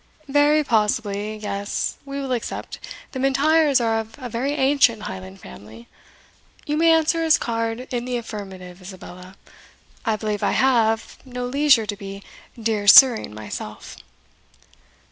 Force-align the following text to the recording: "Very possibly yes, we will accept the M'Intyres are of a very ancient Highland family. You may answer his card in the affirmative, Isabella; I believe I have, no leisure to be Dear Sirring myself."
"Very 0.29 0.63
possibly 0.63 1.37
yes, 1.37 1.97
we 2.05 2.19
will 2.19 2.31
accept 2.31 2.79
the 3.11 3.19
M'Intyres 3.19 3.79
are 3.79 3.99
of 3.99 4.15
a 4.17 4.29
very 4.29 4.53
ancient 4.53 5.03
Highland 5.03 5.39
family. 5.39 5.87
You 6.65 6.75
may 6.75 6.91
answer 6.91 7.23
his 7.23 7.37
card 7.37 7.81
in 7.93 8.05
the 8.05 8.17
affirmative, 8.17 8.81
Isabella; 8.81 9.35
I 10.03 10.15
believe 10.15 10.41
I 10.41 10.53
have, 10.53 11.19
no 11.23 11.45
leisure 11.45 11.85
to 11.85 11.95
be 11.95 12.23
Dear 12.59 12.87
Sirring 12.87 13.35
myself." 13.35 13.95